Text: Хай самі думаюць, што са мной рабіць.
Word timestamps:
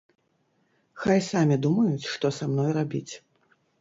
Хай 1.03 1.19
самі 1.27 1.55
думаюць, 1.65 2.09
што 2.15 2.33
са 2.39 2.45
мной 2.55 2.71
рабіць. 2.79 3.09